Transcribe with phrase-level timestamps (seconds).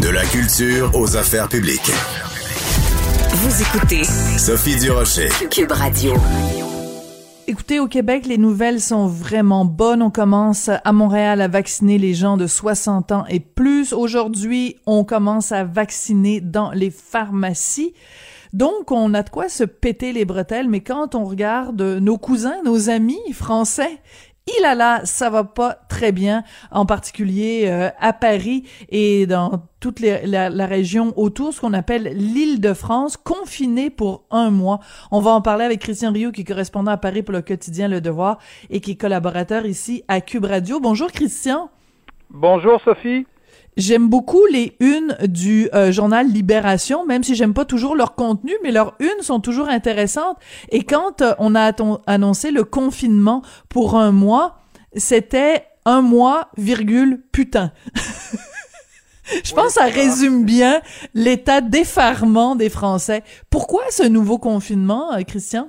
[0.00, 1.90] De la culture aux affaires publiques.
[3.30, 5.28] Vous écoutez Sophie Durocher.
[5.50, 6.14] Cube Radio.
[7.46, 10.02] Écoutez, au Québec, les nouvelles sont vraiment bonnes.
[10.02, 13.92] On commence à Montréal à vacciner les gens de 60 ans et plus.
[13.92, 17.94] Aujourd'hui, on commence à vacciner dans les pharmacies.
[18.52, 22.62] Donc, on a de quoi se péter les bretelles, mais quand on regarde nos cousins,
[22.64, 24.00] nos amis français,
[24.46, 29.66] il a là, ça va pas très bien, en particulier euh, à Paris et dans
[29.80, 34.80] toute la, région autour, ce qu'on appelle l'île de France, confinée pour un mois.
[35.10, 37.88] On va en parler avec Christian Rio, qui est correspondant à Paris pour le quotidien
[37.88, 38.38] Le Devoir
[38.70, 40.78] et qui est collaborateur ici à Cube Radio.
[40.78, 41.70] Bonjour Christian.
[42.30, 43.26] Bonjour Sophie.
[43.76, 48.52] J'aime beaucoup les unes du euh, journal Libération, même si j'aime pas toujours leur contenu,
[48.62, 50.36] mais leurs unes sont toujours intéressantes.
[50.70, 51.72] Et quand euh, on a
[52.06, 54.58] annoncé le confinement pour un mois,
[54.94, 57.72] c'était un mois, virgule, putain.
[59.44, 60.80] Je pense que ça résume bien
[61.14, 63.24] l'état d'effarement des Français.
[63.50, 65.68] Pourquoi ce nouveau confinement, euh, Christian?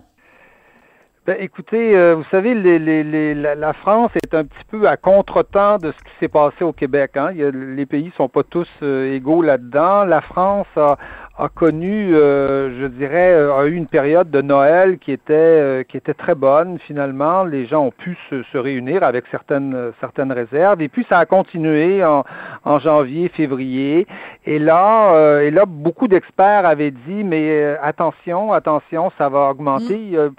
[1.26, 4.96] Ben, écoutez, euh, vous savez, les, les, les, la, France est un petit peu à
[4.96, 7.18] contretemps de ce qui s'est passé au Québec.
[7.18, 7.30] Hein.
[7.32, 10.06] Il y a, les pays sont pas tous euh, égaux là-dedans.
[10.06, 10.98] La France a,
[11.38, 15.84] a connu, euh, je dirais, euh, a eu une période de Noël qui était euh,
[15.84, 17.44] qui était très bonne finalement.
[17.44, 20.82] Les gens ont pu se, se, réunir avec certaines certaines réserves.
[20.82, 22.24] Et puis ça a continué en,
[22.64, 24.08] en janvier, février.
[24.46, 30.18] Et là, et là, beaucoup d'experts avaient dit, mais attention, attention, ça va augmenter.
[30.18, 30.30] Mm.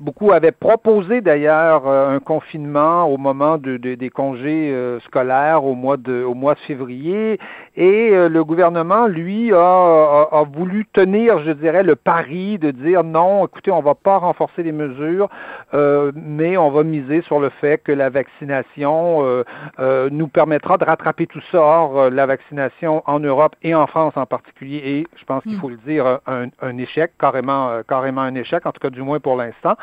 [0.00, 5.96] Beaucoup avaient proposé d'ailleurs un confinement au moment de, de des congés scolaires au mois
[5.96, 7.38] de au mois de février.
[7.76, 13.04] Et le gouvernement, lui, a, a, a voulu tenir, je dirais, le pari de dire
[13.04, 15.28] non, écoutez, on va pas renforcer les mesures,
[15.72, 19.44] euh, mais on va miser sur le fait que la vaccination euh,
[19.78, 21.60] euh, nous permettra de rattraper tout ça.
[21.60, 25.60] Or, la vaccination en Europe et en France en particulier est, je pense qu'il mm.
[25.60, 29.20] faut le dire, un, un, échec, carrément, carrément un échec, en tout cas du moins
[29.20, 29.76] pour l'instant.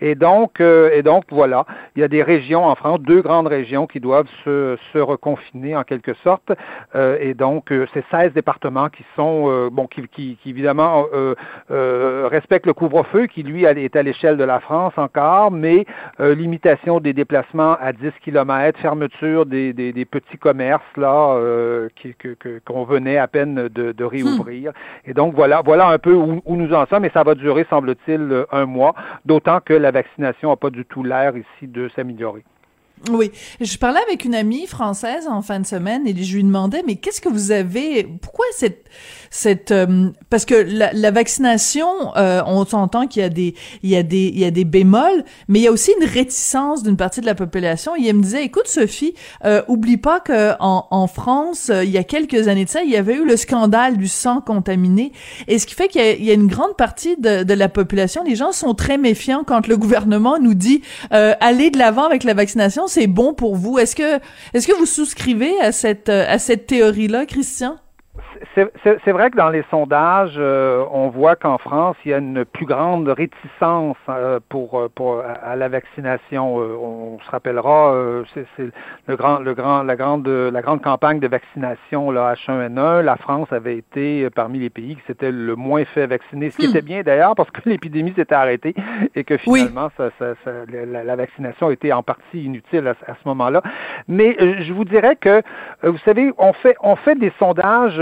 [0.00, 1.66] Et donc, et donc voilà,
[1.96, 5.76] il y a des régions en France, deux grandes régions qui doivent se, se reconfiner
[5.76, 6.52] en quelque sorte.
[6.94, 11.34] et donc, c'est 16 départements qui sont, bon, qui, qui, qui évidemment euh,
[11.70, 15.86] euh, respecte le couvre-feu, qui lui est à l'échelle de la France encore, mais
[16.20, 21.88] euh, limitation des déplacements à 10 km, fermeture des, des, des petits commerces là euh,
[22.64, 24.70] qu'on venait à peine de, de réouvrir.
[24.70, 25.10] Hmm.
[25.10, 27.66] Et donc voilà, voilà un peu où, où, nous en sommes, et ça va durer,
[27.68, 28.94] semble-t-il, un mois,
[29.44, 32.44] d'autant que la vaccination n'a pas du tout l'air ici de s'améliorer.
[33.10, 36.82] Oui, je parlais avec une amie française en fin de semaine et je lui demandais
[36.86, 38.88] mais qu'est-ce que vous avez pourquoi cette
[39.30, 43.90] cette euh, parce que la, la vaccination euh, on s'entend qu'il y a des il
[43.90, 46.82] y a des il y a des bémols mais il y a aussi une réticence
[46.82, 47.96] d'une partie de la population.
[47.96, 52.04] Et elle me disait écoute Sophie euh, oublie pas que en, France il y a
[52.04, 55.12] quelques années de ça il y avait eu le scandale du sang contaminé.
[55.48, 58.22] Et ce qui fait qu'il y, y, a une grande partie de, de la population
[58.24, 62.34] les gens sont très méfiants quand le gouvernement nous dit allez de l'avant avec la
[62.34, 63.78] vaccination c'est bon pour vous?
[63.78, 64.20] Est-ce que,
[64.52, 67.76] est-ce que vous souscrivez à cette, à cette théorie-là, Christian?
[68.54, 72.44] C'est vrai que dans les sondages, euh, on voit qu'en France, il y a une
[72.44, 76.56] plus grande réticence euh, pour, euh, pour à la vaccination.
[76.56, 77.94] on se rappellera,
[78.34, 78.70] c'est
[79.06, 83.00] le grand, le grand, la grande, la grande campagne de vaccination là, H1N1.
[83.00, 86.66] La France avait été parmi les pays qui s'étaient le moins fait vacciner, ce qui
[86.66, 86.70] hmm.
[86.70, 88.74] était bien d'ailleurs parce que l'épidémie s'était arrêtée
[89.14, 93.14] et que finalement, ça, ça, ça, la, la, vaccination était en partie inutile à, à
[93.14, 93.62] ce moment-là.
[94.06, 95.42] Mais je vous dirais que,
[95.82, 98.00] vous savez, on fait, on fait des sondages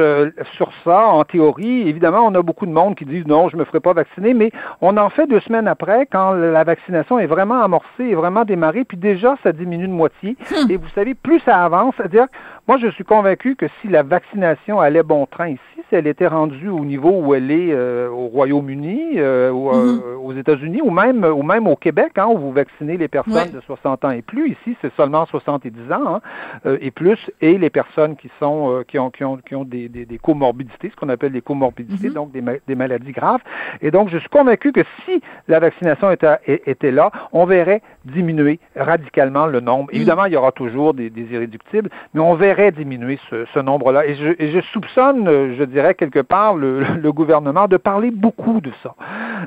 [0.56, 3.64] sur ça, en théorie, évidemment, on a beaucoup de monde qui disent non, je me
[3.64, 7.62] ferai pas vacciner, mais on en fait deux semaines après, quand la vaccination est vraiment
[7.62, 10.36] amorcée, est vraiment démarrée, puis déjà, ça diminue de moitié.
[10.50, 10.70] Hmm.
[10.70, 12.26] Et vous savez, plus ça avance, c'est-à-dire,
[12.68, 16.28] moi, je suis convaincu que si la vaccination allait bon train ici, si elle était
[16.28, 20.24] rendue au niveau où elle est euh, au Royaume-Uni, euh, ou, euh, mm-hmm.
[20.24, 23.60] aux États-Unis, ou même, ou même au Québec, hein, où vous vaccinez les personnes de
[23.60, 24.52] 60 ans et plus.
[24.52, 26.20] Ici, c'est seulement 70 ans
[26.64, 29.88] hein, et plus, et les personnes qui sont qui ont qui ont qui ont des,
[29.92, 32.14] des, des comorbidités, ce qu'on appelle des comorbidités, mm-hmm.
[32.14, 33.40] donc des, des, maladies graves.
[33.80, 38.58] Et donc, je suis convaincu que si la vaccination était, était là, on verrait diminuer
[38.76, 39.90] radicalement le nombre.
[39.92, 39.96] Mm.
[39.96, 44.06] Évidemment, il y aura toujours des, des irréductibles, mais on verrait diminuer ce, ce nombre-là.
[44.06, 48.60] Et je, et je, soupçonne, je dirais quelque part, le, le, gouvernement de parler beaucoup
[48.60, 48.94] de ça,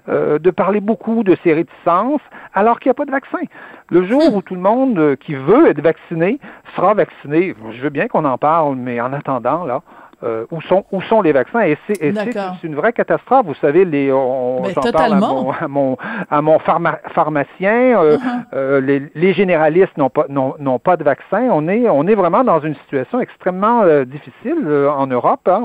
[0.09, 2.21] euh, de parler beaucoup de ces réticences,
[2.53, 3.39] alors qu'il n'y a pas de vaccin.
[3.89, 6.39] Le jour où tout le monde qui veut être vacciné
[6.75, 9.81] sera vacciné, je veux bien qu'on en parle, mais en attendant, là,
[10.25, 12.13] euh, où sont où sont les vaccins et c'est
[12.63, 13.45] une vraie catastrophe.
[13.45, 15.97] Vous savez, les on, ben, parle à mon à mon,
[16.29, 18.79] à mon pharmacien, euh, uh-huh.
[18.79, 21.47] les, les, généralistes n'ont pas n'ont pas de vaccin.
[21.51, 25.47] On est on est vraiment dans une situation extrêmement difficile en Europe.
[25.47, 25.63] Hein.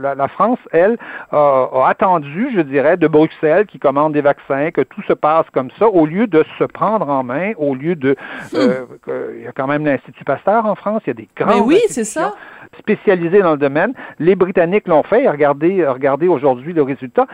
[0.00, 0.96] la, la, France, elle,
[1.30, 5.46] a, a attendu, je dirais, de Bruxelles qui commande des vaccins, que tout se passe
[5.52, 8.16] comme ça, au lieu de se prendre en main, au lieu de...
[8.52, 8.56] Hmm.
[8.56, 11.54] Euh, il y a quand même l'Institut Pasteur en France, il y a des grands...
[11.54, 12.34] Mais oui, c'est ça
[12.78, 13.92] spécialisés dans le domaine.
[14.18, 15.28] Les Britanniques l'ont fait.
[15.28, 17.26] Regardez, regardez aujourd'hui le résultat.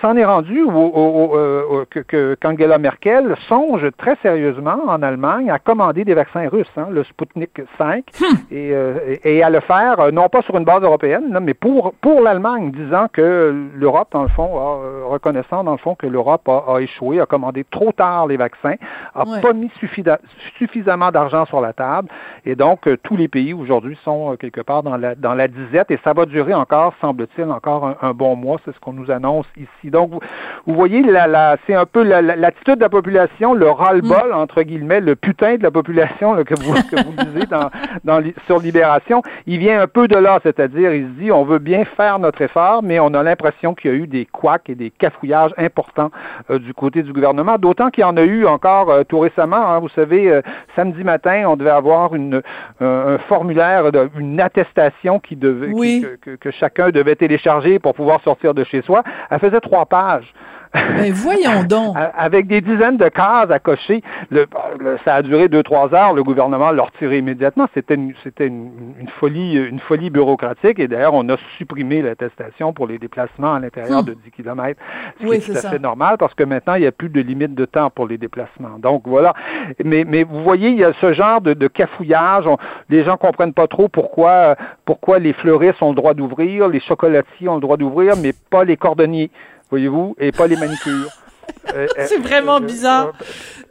[0.00, 5.58] S'en est rendu au, au, euh, que, qu'Angela Merkel songe très sérieusement en Allemagne à
[5.58, 8.24] commander des vaccins russes, hein, le Sputnik 5, hmm.
[8.50, 11.94] et, euh, et, à le faire euh, non pas sur une base européenne, mais pour
[12.00, 16.48] pour l'Allemagne, disant que l'Europe, dans le fond, a, reconnaissant dans le fond que l'Europe
[16.48, 18.74] a, échoué, a commandé trop tard les vaccins,
[19.14, 19.70] a pas mis
[20.58, 22.08] suffisamment d'argent sur la table,
[22.44, 25.98] et donc tous les pays aujourd'hui sont quelque part dans la, dans la disette et
[26.04, 28.58] ça va durer encore, semble-t-il, encore un, bon mois.
[28.64, 29.90] C'est ce qu'on nous annonce ici.
[29.90, 30.20] Donc, vous,
[30.66, 34.36] vous voyez, la, la, c'est un peu l'attitude de la population, le ras-le-bol, mm.
[34.36, 37.70] entre guillemets, le putain de la population que vous, que vous lisez dans,
[38.04, 39.22] dans, sur Libération.
[39.46, 42.42] Il vient un peu de là, c'est-à-dire, il se dit, on veut bien faire notre
[42.42, 46.10] effort, mais on a l'impression qu'il y a eu des couacs et des cafouillages importants
[46.50, 49.56] euh, du côté du gouvernement, d'autant qu'il y en a eu encore euh, tout récemment.
[49.56, 50.42] Hein, vous savez, euh,
[50.76, 52.42] samedi matin, on devait avoir une,
[52.80, 53.84] un formulaire,
[54.18, 54.79] une attestation
[55.22, 55.72] qui devait,
[56.20, 59.02] que, que, chacun devait télécharger pour pouvoir sortir de chez soi.
[59.30, 60.32] Elle faisait trois pages.
[60.74, 61.96] Mais voyons donc.
[62.16, 64.02] Avec des dizaines de cases à cocher.
[64.30, 64.46] Le,
[65.04, 66.12] ça a duré deux, trois heures.
[66.12, 67.66] Le gouvernement l'a retiré immédiatement.
[67.74, 70.78] C'était une, c'était une, folie, une folie bureaucratique.
[70.78, 74.04] Et d'ailleurs, on a supprimé l'attestation pour les déplacements à l'intérieur hum.
[74.04, 74.80] de 10 km.
[75.20, 77.08] Ce oui, qui est tout à fait normal parce que maintenant, il n'y a plus
[77.08, 78.78] de limite de temps pour les déplacements.
[78.78, 79.34] Donc, voilà.
[79.84, 82.44] Mais, mais vous voyez, il y a ce genre de, de cafouillage.
[82.88, 87.48] les gens comprennent pas trop pourquoi, pourquoi les fleuristes ont le droit d'ouvrir, les chocolatiers
[87.48, 89.30] ont le droit d'ouvrir, mais pas les cordonniers
[89.70, 91.08] voyez-vous, et pas les manicures.
[91.74, 93.12] Euh, c'est vraiment euh, bizarre.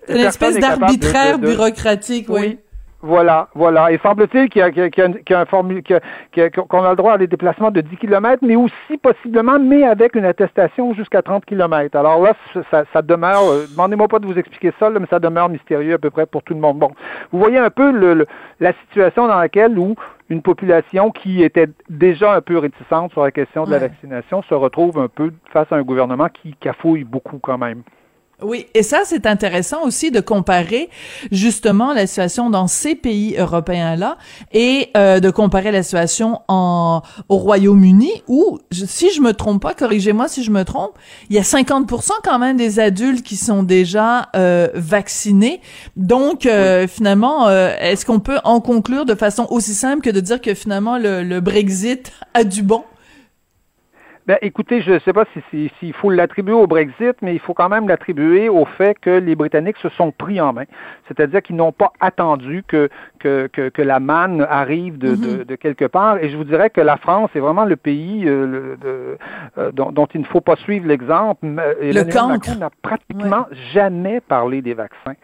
[0.10, 2.60] Euh, une espèce d'arbitraire bureaucratique, oui.
[3.02, 3.92] Voilà, voilà.
[3.92, 7.18] Et semble-t-il qu'il y a, qu'il y a, un formule, qu'on a le droit à
[7.18, 11.96] des déplacements de 10 km, mais aussi possiblement, mais avec une attestation jusqu'à 30 km.
[11.96, 12.34] Alors là,
[12.70, 13.42] ça, ça demeure,
[13.72, 16.54] demandez-moi pas de vous expliquer ça, mais ça demeure mystérieux à peu près pour tout
[16.54, 16.80] le monde.
[16.80, 16.92] Bon,
[17.32, 18.28] vous voyez un peu le,
[18.60, 19.96] la situation dans laquelle où
[20.30, 24.54] une population qui était déjà un peu réticente sur la question de la vaccination se
[24.54, 27.84] retrouve un peu face à un gouvernement qui cafouille beaucoup quand même.
[28.42, 30.90] Oui, et ça, c'est intéressant aussi de comparer
[31.30, 34.18] justement la situation dans ces pays européens-là
[34.54, 39.74] et euh, de comparer la situation en, au Royaume-Uni où, si je me trompe pas,
[39.74, 40.92] corrigez-moi si je me trompe,
[41.30, 45.60] il y a 50% quand même des adultes qui sont déjà euh, vaccinés.
[45.98, 50.40] Donc, euh, finalement, est-ce qu'on peut en conclure de façon aussi simple que de dire
[50.40, 52.84] que finalement le, le Brexit a du bon?
[54.28, 57.54] Ben, écoutez, je ne sais pas s'il si, faut l'attribuer au Brexit, mais il faut
[57.54, 60.66] quand même l'attribuer au fait que les Britanniques se sont pris en main.
[61.08, 62.90] C'est-à-dire qu'ils n'ont pas attendu que,
[63.20, 65.58] que, que, la manne arrive de, de, mm-hmm.
[65.58, 66.18] quelque part.
[66.18, 69.18] Et je vous dirais que la France est vraiment le pays euh, de,
[69.58, 71.40] euh, dont, dont, il ne faut pas suivre l'exemple.
[71.46, 75.16] Le Macron n'a pratiquement jamais parlé des vaccins.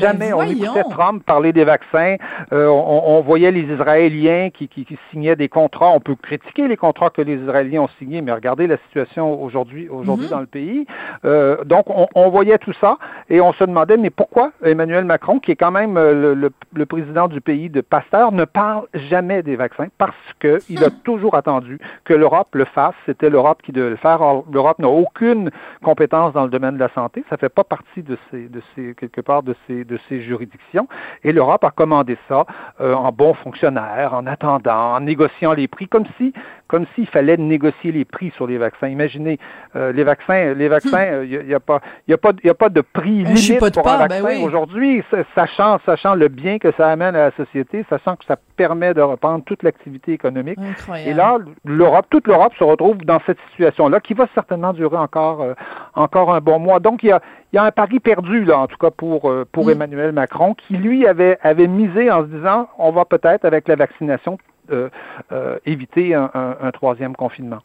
[0.00, 0.30] Jamais.
[0.30, 2.16] Ben, on écoutait Trump parler des vaccins.
[2.52, 5.90] Euh, on, on, voyait les Israéliens qui, qui, qui, signaient des contrats.
[5.90, 9.88] On peut critiquer les contrats que les Israéliens ont signés, mais regardez la situation aujourd'hui
[9.88, 10.30] aujourd'hui mhm.
[10.30, 10.86] dans le pays.
[11.24, 12.98] Euh, donc, on, on, voyait tout ça
[13.28, 16.86] et on se demandait, mais pourquoi Emmanuel Macron, qui est quand même euh, le, le,
[16.86, 19.88] président du pays de Pasteur, ne parle jamais des vaccins?
[19.98, 21.00] Parce qu'il a hmm.
[21.04, 22.94] toujours attendu que l'Europe le fasse.
[23.06, 24.20] C'était l'Europe qui devait le faire.
[24.52, 25.50] L'Europe n'a aucune
[25.82, 27.24] compétence dans le domaine de la santé.
[27.30, 30.88] Ça fait pas partie de ces, de ces quelque part de ces, de ces juridictions.
[31.24, 32.46] Et l'Europe a commandé ça
[32.80, 36.32] euh, en bon fonctionnaire, en attendant, en négociant les prix, comme si
[36.68, 38.88] comme s'il fallait négocier les prix sur les vaccins.
[38.88, 39.38] Imaginez,
[39.74, 42.68] euh, les vaccins, les vaccins, il n'y a, pas, il a pas, il a pas
[42.68, 45.02] de prix limite pour un ben vaccin aujourd'hui,
[45.34, 49.00] sachant, sachant le bien que ça amène à la société, sachant que ça permet de
[49.00, 50.58] reprendre toute l'activité économique.
[51.06, 55.42] Et là, l'Europe, toute l'Europe se retrouve dans cette situation-là, qui va certainement durer encore,
[55.42, 55.54] euh,
[55.94, 56.80] encore un bon mois.
[56.80, 57.20] Donc, il y a,
[57.52, 59.70] il y a un pari perdu, là, en tout cas pour, euh, pour mm.
[59.70, 63.76] Emmanuel Macron, qui lui avait, avait misé en se disant, on va peut-être, avec la
[63.76, 64.38] vaccination,
[64.70, 64.88] euh,
[65.32, 67.62] euh, éviter un, troisième confinement.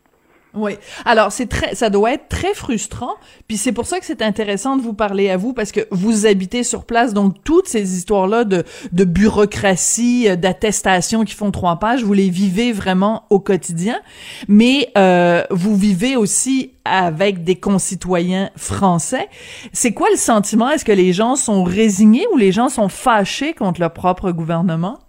[0.56, 0.74] Oui.
[1.06, 3.16] Alors c'est très, ça doit être très frustrant.
[3.48, 6.28] Puis c'est pour ça que c'est intéressant de vous parler à vous parce que vous
[6.28, 11.78] habitez sur place, donc toutes ces histoires-là de, de bureaucratie, euh, d'attestation qui font trois
[11.78, 14.00] pages, vous les vivez vraiment au quotidien.
[14.48, 19.30] Mais euh, vous vivez aussi avec des concitoyens français.
[19.72, 20.70] C'est quoi le sentiment?
[20.70, 25.00] Est-ce que les gens sont résignés ou les gens sont fâchés contre leur propre gouvernement?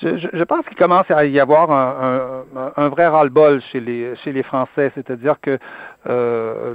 [0.00, 5.58] Je, pense qu'il commence à y avoir un, vrai ras-le-bol chez les Français, c'est-à-dire que
[6.08, 6.74] euh,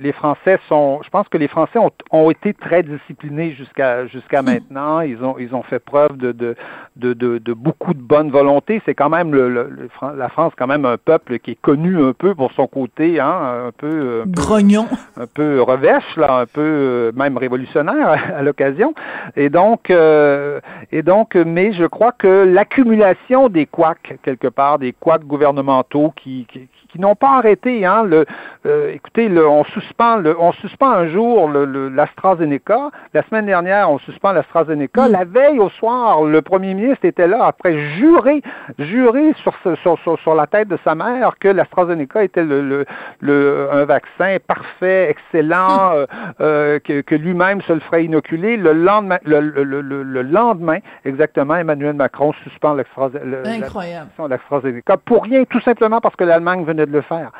[0.00, 4.42] les Français sont, je pense que les Français ont, ont été très disciplinés jusqu'à jusqu'à
[4.42, 4.46] hmm.
[4.46, 5.00] maintenant.
[5.00, 6.54] Ils ont ils ont fait preuve de de,
[6.96, 8.82] de, de, beaucoup de bonne volonté.
[8.84, 12.34] C'est quand même le, la France quand même un peuple qui est connu un peu
[12.34, 17.38] pour son côté, hein, un peu grognon, un peu revêche là, un peu euh, même
[17.38, 18.94] révolutionnaire à, l'occasion.
[19.36, 20.60] Et donc euh,
[20.92, 26.46] et donc, mais je crois que l'accumulation des couacs quelque part, des couacs gouvernementaux qui,
[26.50, 27.84] qui qui n'ont pas arrêté.
[27.84, 28.26] Hein, le,
[28.66, 32.90] euh, écoutez, le, on suspend, le, on suspend un jour l'AstraZeneca.
[33.14, 35.08] La semaine dernière, on suspend l'AstraZeneca.
[35.08, 38.42] La veille au soir, le premier ministre était là après jurer,
[38.78, 42.84] jurer sur, sur, sur, sur la tête de sa mère que l'AstraZeneca était le,
[43.20, 45.94] le, un vaccin parfait, excellent, mm.
[45.94, 46.06] euh,
[46.40, 48.56] euh, que, que lui-même se le ferait inoculer.
[48.56, 56.16] Le lendemain, le, le lendemain, exactement, Emmanuel Macron suspend l'AstraZeneca pour rien, tout simplement parce
[56.16, 57.30] que l'Allemagne venait de le faire.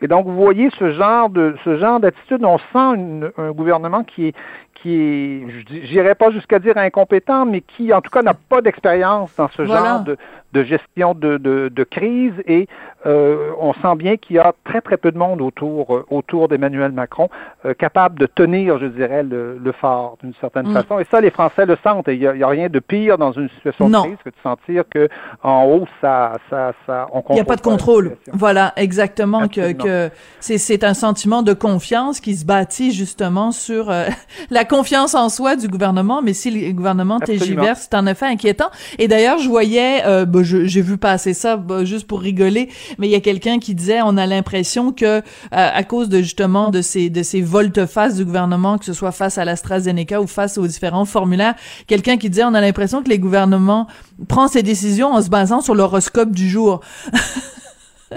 [0.00, 2.44] Et donc, vous voyez ce genre de ce genre d'attitude.
[2.44, 4.34] On sent un gouvernement qui est
[4.82, 8.60] qui est, je n'irai pas jusqu'à dire incompétent, mais qui, en tout cas, n'a pas
[8.60, 10.16] d'expérience dans ce genre de,
[10.52, 12.68] de gestion de, de, de, crise et
[13.06, 16.48] euh, on sent bien qu'il y a très très peu de monde autour euh, autour
[16.48, 17.30] d'Emmanuel Macron
[17.64, 20.74] euh, capable de tenir, je dirais, le, le phare d'une certaine mm.
[20.74, 20.98] façon.
[20.98, 22.08] Et ça, les Français le sentent.
[22.08, 24.84] Il n'y a, a, rien de pire dans une situation de crise que de sentir
[24.90, 25.08] que
[25.42, 28.16] en haut, ça, ça, ça, on Il n'y a pas de contrôle.
[28.32, 29.48] Voilà, exactement.
[29.48, 30.10] Que, que
[30.40, 33.92] c'est un sentiment de confiance qui se bâtit justement sur
[34.50, 36.22] la confiance en soi du gouvernement.
[36.22, 38.70] Mais si le gouvernement TGVR, c'est en effet inquiétant.
[38.98, 43.10] Et d'ailleurs, je voyais, euh, j'ai vu passer ça bah, juste pour rigoler, mais il
[43.10, 45.20] y a quelqu'un qui disait on a l'impression que euh,
[45.50, 49.38] à cause de justement de ces de ces volte-face du gouvernement, que ce soit face
[49.38, 51.54] à l'AstraZeneca ou face aux différents formulaires,
[51.86, 53.86] quelqu'un qui disait on a l'impression que les gouvernements
[54.28, 56.80] prennent ces décisions en se basant sur l'horoscope du jour.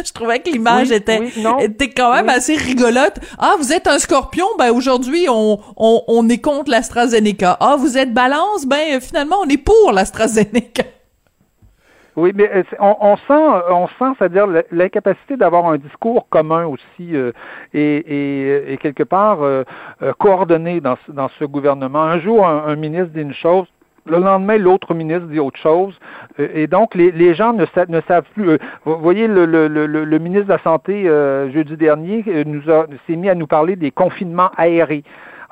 [0.04, 1.20] je trouvais que l'image était,
[1.62, 3.20] était quand même assez rigolote.
[3.38, 7.58] Ah, vous êtes un scorpion, ben aujourd'hui on, on, on est contre l'AstraZeneca.
[7.60, 10.84] Ah, vous êtes balance, ben finalement on est pour l'AstraZeneca.
[12.16, 17.14] Oui, mais euh, on, on sent, on sent, c'est-à-dire l'incapacité d'avoir un discours commun aussi
[17.14, 17.34] euh,
[17.74, 19.64] et, et, et, quelque part euh,
[20.18, 22.04] coordonné dans, dans ce gouvernement.
[22.04, 23.68] Un jour, un, ministre dit une chose,
[24.06, 25.98] le lendemain, l'autre ministre dit autre chose.
[26.38, 27.66] Et donc, les, gens ne,
[28.08, 28.58] savent plus.
[28.86, 31.04] Vous voyez, le, ministre de la Santé,
[31.54, 32.62] jeudi dernier, nous
[33.08, 35.04] s'est mis à nous parler des confinements aérés.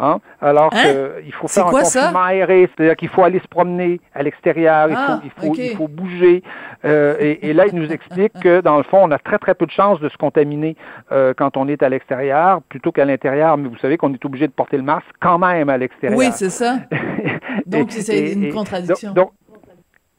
[0.04, 0.20] Hein?
[0.42, 0.84] Alors hein?
[1.22, 4.96] qu'il faut faire un confinement aéré, c'est-à-dire qu'il faut aller se promener à l'extérieur, il,
[4.98, 6.44] ah, faut, il, faut, il faut bouger.
[6.84, 9.56] Euh, et, et, là, il nous explique que, dans le fond, on a très, très
[9.56, 10.76] peu de chances de se contaminer
[11.12, 13.58] euh, quand on est à l'extérieur plutôt qu'à l'intérieur.
[13.58, 16.20] Mais vous savez qu'on est obligé de porter le masque quand même à l'extérieur.
[16.20, 16.80] Oui, c'est ça.
[17.66, 19.14] donc, c'est une contradiction.
[19.14, 19.32] Donc,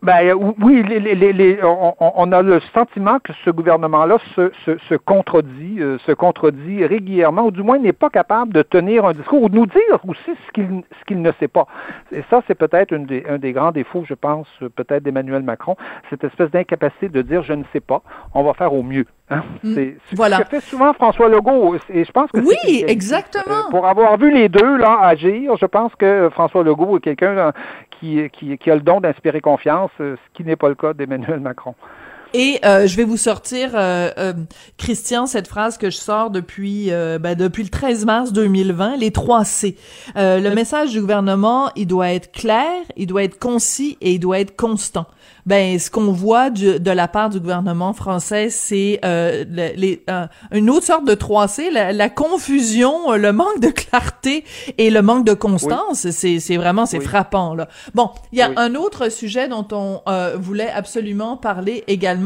[0.04, 4.52] ben, euh, oui, les, les, les, on, on, a le sentiment que ce gouvernement-là se,
[4.66, 9.06] se, se, contredit, euh, se contredit régulièrement, ou du moins n'est pas capable de tenir
[9.06, 11.66] un discours ou de nous dire aussi ce qu'il ce qu'il ne sait pas.
[12.12, 14.46] Et ça, c'est peut-être des, un des grands défauts, je pense,
[14.76, 15.74] peut-être d'Emmanuel Macron,
[16.10, 18.02] cette espèce d'incapacité de dire je ne sais pas,
[18.34, 19.06] on va faire au mieux.
[19.30, 19.42] Hein?
[19.62, 19.74] Mm.
[19.74, 21.76] C'est ce que fait souvent François Legault.
[21.88, 23.66] Et je pense que oui, exactement.
[23.66, 27.52] Euh, pour avoir vu les deux là agir, je pense que François Legault est quelqu'un
[28.00, 31.74] qui, qui, a le don d'inspirer confiance, ce qui n'est pas le cas d'Emmanuel Macron.
[32.36, 34.32] Et euh, je vais vous sortir, euh, euh,
[34.76, 39.44] Christian, cette phrase que je sors depuis ben, depuis le 13 mars 2020, les trois
[39.44, 39.76] C.
[40.16, 44.40] le message du gouvernement, il doit être clair, il doit être concis et il doit
[44.40, 45.06] être constant
[45.46, 50.70] ben ce qu'on voit de la part du gouvernement français, c'est euh, les, euh, une
[50.70, 54.44] autre sorte de 3C, la, confusion, le manque de clarté
[54.78, 56.08] et le manque de constance.
[56.10, 57.68] C'est, c'est vraiment c'est frappant là.
[57.94, 62.23] Bon, il y a un autre sujet dont on euh, voulait absolument parler également.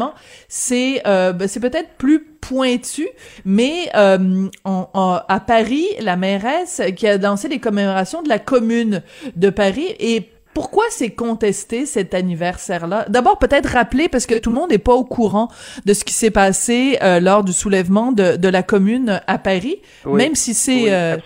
[0.48, 3.08] C'est ben, c'est peut-être plus pointu,
[3.44, 9.02] mais euh, à Paris, la mairesse qui a lancé les commémorations de la commune
[9.36, 13.06] de Paris et pourquoi c'est contesté cet anniversaire-là?
[13.08, 15.48] D'abord, peut-être rappeler parce que tout le monde n'est pas au courant
[15.84, 19.80] de ce qui s'est passé euh, lors du soulèvement de, de, la commune à Paris,
[20.04, 21.16] même si c'est euh,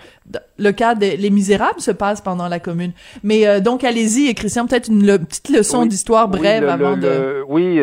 [0.57, 2.91] le cas des Les Misérables se passe pendant la commune.
[3.23, 7.43] Mais euh, donc allez-y, Christian, peut-être une petite leçon d'histoire brève avant de.
[7.47, 7.81] oui.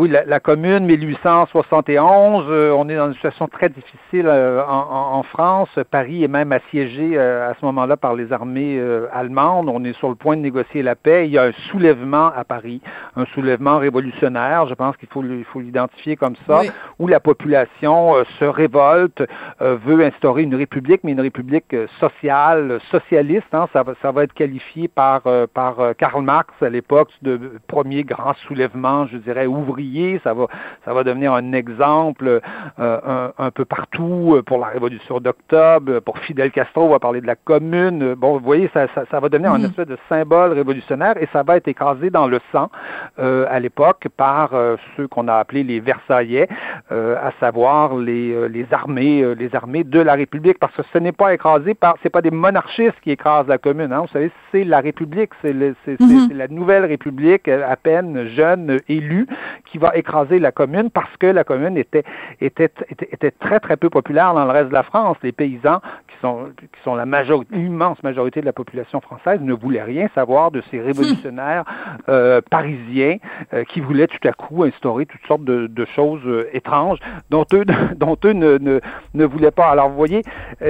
[0.00, 2.46] Oui, la, commune 1871.
[2.48, 5.68] on est dans une situation très difficile en, France.
[5.90, 9.68] Paris est même assiégé à ce moment-là par les armées allemandes.
[9.68, 11.26] On est sur le point de négocier la paix.
[11.26, 12.80] Il y a un soulèvement à Paris,
[13.14, 14.66] un soulèvement révolutionnaire.
[14.68, 16.62] Je pense qu'il faut faut l'identifier comme ça,
[16.98, 19.22] où la population se révolte,
[19.60, 23.52] veut instaurer une république, mais une république sociale, socialiste.
[23.52, 28.32] Hein, ça, ça va être qualifié par par Karl Marx à l'époque de premier grand
[28.46, 29.89] soulèvement, je dirais, ouvrier.
[30.22, 30.46] Ça va,
[30.84, 32.40] ça va devenir un exemple
[32.78, 37.20] euh, un, peu partout euh, pour la Révolution d'octobre, pour Fidel Castro, on va parler
[37.20, 38.14] de la commune.
[38.14, 39.66] Bon, vous voyez, ça, ça, va devenir un mhm.
[39.66, 42.70] espèce de symbole révolutionnaire et ça va être écrasé dans le sang
[43.18, 44.50] euh, à l'époque par
[44.96, 46.48] ceux qu'on a appelés les Versaillais,
[46.90, 51.34] à savoir les, les armées, les armées de la République, parce que ce n'est pas
[51.34, 53.92] écrasé par, c'est pas des monarchistes qui écrasent la commune.
[53.92, 56.30] Hein, vous savez, c'est la République, c'est mhm.
[56.34, 59.26] la nouvelle République à peine jeune élue
[59.70, 62.04] qui va écraser la commune parce que la commune était,
[62.40, 65.16] était, était, très, très peu populaire dans le reste de la France.
[65.22, 69.52] Les paysans, qui sont, qui sont la majorité, l'immense majorité de la population française, ne
[69.52, 71.64] voulaient rien savoir de ces révolutionnaires
[72.08, 73.16] euh, parisiens
[73.54, 76.98] euh, qui voulaient tout à coup instaurer toutes sortes de, de choses euh, étranges
[77.30, 77.64] dont eux,
[77.96, 78.80] dont eux ne, ne,
[79.14, 79.68] ne voulaient pas.
[79.70, 80.22] Alors, vous voyez,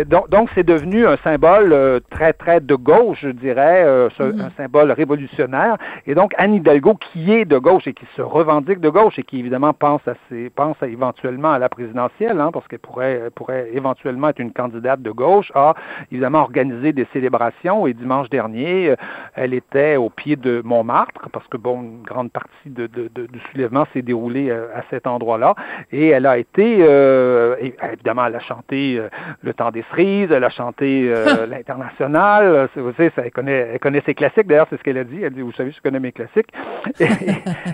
[0.07, 4.43] donc c'est devenu un symbole très, très de gauche, je dirais, mm-hmm.
[4.43, 5.77] un symbole révolutionnaire.
[6.07, 9.23] Et donc, Anne Hidalgo, qui est de gauche et qui se revendique de gauche et
[9.23, 13.71] qui évidemment pense, à ses, pense éventuellement à la présidentielle, hein, parce qu'elle pourrait, pourrait
[13.73, 15.75] éventuellement être une candidate de gauche, a
[16.11, 18.97] évidemment organisé des célébrations et dimanche dernier, euh,
[19.35, 23.27] elle était au pied de Montmartre, parce que bon, une grande partie de, de, de,
[23.27, 25.55] du soulèvement s'est déroulée euh, à cet endroit-là,
[25.93, 27.57] et elle a été, euh,
[27.93, 29.01] évidemment, elle a chanté
[29.43, 31.13] Le temps des cerises, elle a chanté
[31.49, 35.05] l'International, vous savez, ça, elle, connaît, elle connaît ses classiques, d'ailleurs, c'est ce qu'elle a
[35.05, 36.49] dit, elle dit, vous savez, je connais mes classiques.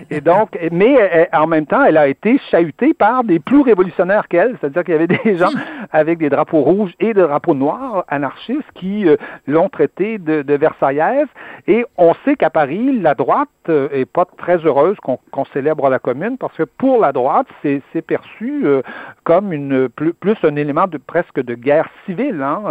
[0.09, 4.55] Et, donc, mais en même temps, elle a été chahutée par des plus révolutionnaires qu'elle,
[4.59, 5.51] c'est-à-dire qu'il y avait des gens
[5.91, 10.53] avec des drapeaux rouges et des drapeaux noirs anarchistes qui euh, l'ont traité de, de
[10.53, 11.27] Versaillaise.
[11.67, 15.99] Et on sait qu'à Paris, la droite euh, est pas très heureuse qu'on célèbre la
[15.99, 18.81] commune parce que pour la droite, c'est perçu euh,
[19.23, 22.61] comme une plus, plus, un élément de presque de guerre civile hein,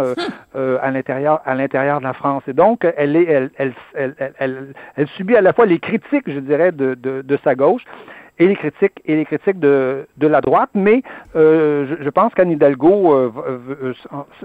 [0.55, 0.79] hum.
[0.81, 2.43] à l'intérieur à l'intérieur de la France.
[2.47, 6.23] Et donc, elle, est, elle, elle, elle, elle, elle subit à la fois les critiques,
[6.27, 7.83] je dirais, de, de, de sa gauche,
[8.39, 11.01] et les critiques et les critiques de, de la droite, mais
[11.35, 13.93] euh, je, je, pense qu'Anne Hidalgo euh, euh,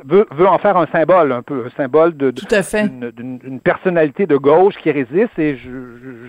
[0.04, 4.76] veut, veut, en faire un symbole, un peu, un symbole de, d'une personnalité de gauche
[4.82, 5.38] qui résiste.
[5.38, 5.70] Et je,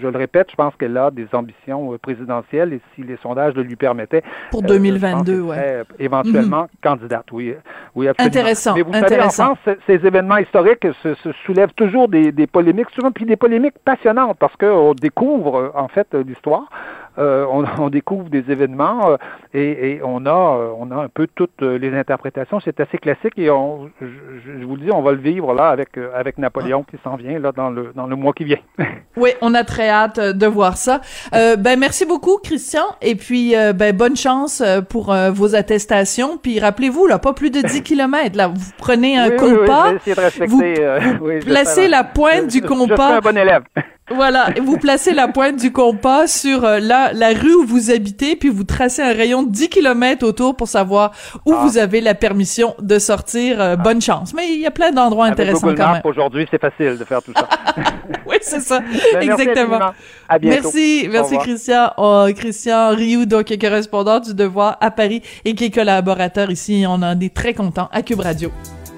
[0.02, 3.64] je, le répète, je pense qu'elle a des ambitions présidentielles et si les sondages le
[3.64, 4.24] lui permettaient.
[4.52, 5.56] Pour 2022, oui.
[6.00, 6.68] Éventuellement mhm.
[6.82, 7.56] candidate, oui,
[7.96, 8.28] oui, absolument.
[8.28, 8.74] Intéressant.
[8.76, 9.30] Mais vous intéressant.
[9.30, 13.26] savez, en France, ces événements historiques se, se soulèvent toujours des, des polémiques, souvent puis
[13.26, 16.70] des polémiques passionnantes parce qu'on découvre en fait l'histoire.
[17.18, 17.46] Euh,
[17.80, 19.18] on, découvre des événements euh,
[19.54, 22.60] et, on a euh, on a un peu toutes les interprétations.
[22.60, 25.90] C'est assez classique et on, je, vous le dis, on va le vivre là avec
[26.16, 28.58] avec Napoléon qui s'en vient là dans le dans le mois qui vient.
[29.18, 31.02] oui, on a très hâte de voir ça.
[31.32, 36.38] ben merci beaucoup Christian et puis ben bonne chance pour vos attestations.
[36.38, 39.94] Puis rappelez-vous là, pas plus de 10 km là, vous prenez un compas,
[40.48, 40.64] vous,
[41.46, 42.96] placez la pointe du compas.
[42.96, 43.64] Je suis un bon élève.
[44.10, 48.36] Voilà, vous placez la pointe du compas sur euh, la, la rue où vous habitez,
[48.36, 51.12] puis vous tracez un rayon de 10 km autour pour savoir
[51.46, 51.62] où ah.
[51.64, 53.62] vous avez la permission de sortir.
[53.62, 54.34] Euh, bonne chance.
[54.34, 56.02] Mais il y a plein d'endroits intéressants Google quand même.
[56.04, 57.48] Aujourd'hui, c'est facile de faire tout ça.
[58.28, 58.82] oui, c'est ça.
[59.14, 59.80] Ben, Exactement.
[59.80, 59.96] Merci,
[60.28, 60.62] à bientôt.
[60.64, 61.92] merci, merci Christian.
[61.98, 66.52] Oh, Christian Rioux, donc qui est correspondant du Devoir à Paris et qui est collaborateur
[66.52, 66.84] ici.
[66.86, 68.52] On en est très content à Cube Radio.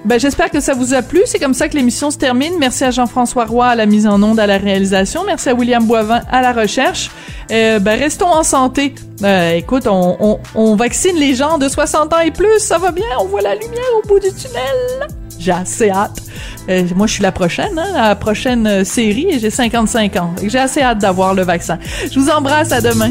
[0.06, 1.22] Ben, j'espère que ça vous a plu.
[1.26, 2.52] C'est comme ça que l'émission se termine.
[2.60, 5.24] Merci à Jean-François Roy à la mise en onde, à la réalisation.
[5.26, 7.10] Merci à William Boivin à la recherche.
[7.50, 8.94] Euh, ben, restons en santé.
[9.24, 12.60] Euh, écoute, on, on, on, vaccine les gens de 60 ans et plus.
[12.60, 13.04] Ça va bien.
[13.20, 15.08] On voit la lumière au bout du tunnel.
[15.40, 16.22] J'ai assez hâte.
[16.68, 20.34] Euh, moi, je suis la prochaine, hein, la prochaine série j'ai 55 ans.
[20.40, 21.78] J'ai assez hâte d'avoir le vaccin.
[22.12, 22.70] Je vous embrasse.
[22.70, 23.10] À demain.